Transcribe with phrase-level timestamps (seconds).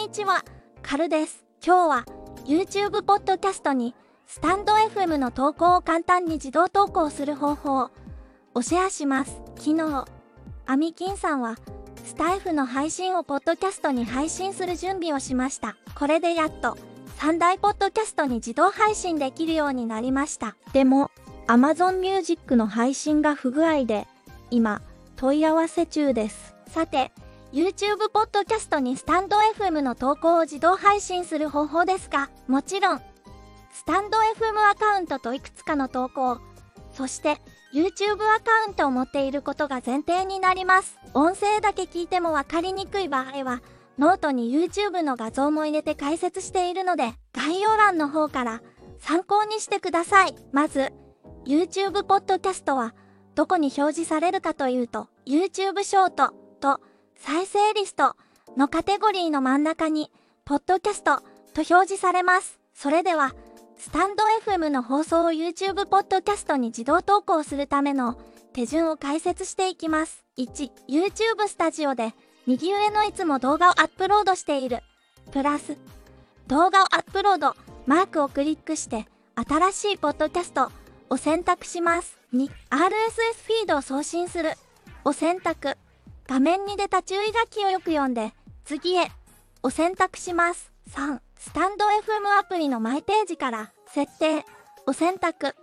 [0.00, 0.42] にちは、
[0.80, 1.44] カルです。
[1.64, 2.04] 今日は
[2.46, 3.94] YouTube ポッドキャストに
[4.26, 7.90] スタンド FM の投稿を簡単に自動投稿する方法を
[8.54, 9.42] おシェアします。
[9.56, 10.06] 昨日、
[10.64, 11.56] アミキンさんは
[12.02, 15.76] スタイフの配信をポッドキャストに配信する準備をしました。
[15.94, 16.78] これでやっと
[17.18, 20.56] 3大ポッドキャストに自動配信できるようになりました。
[20.72, 21.10] でも、
[21.46, 24.08] Amazon Music の配信が不具合で、
[24.50, 24.80] 今、
[25.16, 26.54] 問い合わせ中です。
[26.68, 27.12] さて、
[27.52, 32.98] YouTube ポッドキャストにスタンド FM の投稿を自動配信する方法ですが、もちろん、
[33.72, 36.38] スタンド FM アカウントといくつかの投稿、
[36.92, 37.38] そして
[37.74, 40.96] YouTube アカウントを持っていることが前提になります。
[41.12, 43.62] 音声だけ聞いてもわかりにくい場合は、
[43.98, 48.62] ノートに YouTube の画像も入れて解説しているので、概要欄の方から
[49.00, 50.36] 参考にしてください。
[50.52, 50.92] まず、
[51.44, 52.94] YouTube ポッドキャストは
[53.34, 56.80] どこに表示されるかというと、YouTube ショートと
[57.20, 58.16] 再生リスト
[58.56, 60.10] のカテゴリーの真ん中に、
[60.46, 61.22] ポッドキャストと
[61.56, 62.58] 表示されます。
[62.74, 63.34] それでは、
[63.78, 68.18] スタンド FM の放送を YouTube ポッドキャストに自動投稿するための
[68.54, 70.24] 手順を解説していきます。
[70.38, 72.14] 1、YouTube スタジオで
[72.46, 74.80] 右上のいつも動画をアップロードしている。
[75.30, 75.76] プラス、
[76.46, 77.54] 動画をアップロード、
[77.86, 79.06] マークをクリックして、
[79.36, 80.72] 新しいポッドキャスト
[81.10, 82.18] を選択します。
[82.34, 84.52] 2、RSS フィードを送信する
[85.04, 85.76] を選択。
[86.30, 88.32] 画面に出た注意書きをよく読んで、
[88.64, 89.10] 次へ
[89.64, 90.70] を選択します。
[90.90, 94.44] 3、スタンド FM アプリのマイページから設定
[94.86, 95.56] を選択。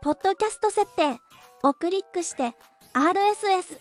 [0.00, 1.18] ポッドキャスト設定
[1.62, 2.54] をクリックして
[2.94, 3.78] RSS、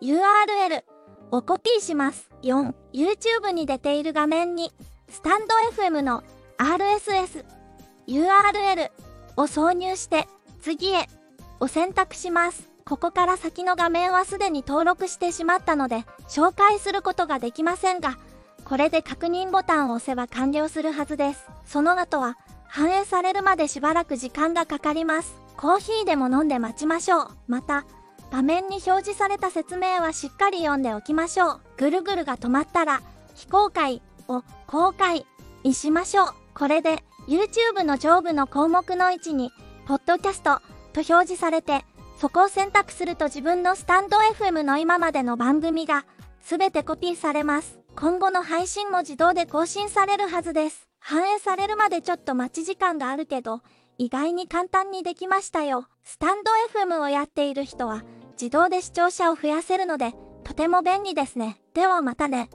[0.00, 0.84] URL
[1.32, 2.30] をコピーします。
[2.44, 4.70] 4、YouTube に出ている画面に
[5.08, 6.22] スタンド FM の
[6.58, 7.44] RSS、
[8.06, 8.88] URL
[9.36, 10.28] を挿入して
[10.60, 11.08] 次へ
[11.58, 12.71] を選択します。
[12.84, 18.18] ここから先の画面はすでに登録してしまったので、紹介することができませんが、
[18.64, 21.46] これで確認ボタンを押せば完了するはずです。
[21.66, 22.36] その後は、
[22.66, 25.34] 反映されるまでしばらく時間がかかります。
[25.56, 27.28] コーヒーでも飲んで待ちましょう。
[27.46, 27.84] また、
[28.30, 31.60] 画面に表示された説明はしっかり読んでおきましょう。
[31.76, 33.02] ぐるぐるが止まったら、
[33.34, 35.26] 非公開を公開
[35.64, 36.28] にしましょう。
[36.54, 39.50] これで、YouTube の上部の項目の位置に、
[39.86, 40.60] ポッドキャスト
[40.92, 41.84] と表示されて、
[42.22, 46.04] そこを選択すると自分のスタンド FM の今までの番組が
[46.40, 47.80] 全てコピーされます。
[47.96, 50.86] 今後の配信も自動で更新されるはずです。
[51.00, 53.62] 反映されるまでちょっと待ち時間があるけど、
[53.98, 55.88] 意外に簡単にできましたよ。
[56.04, 58.04] スタンド FM をやっている人は
[58.40, 61.60] 自動で視聴者を増やせるので、とても便利ですね。
[61.74, 62.50] ではまたね。